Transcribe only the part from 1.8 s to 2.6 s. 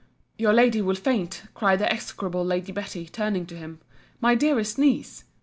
execrable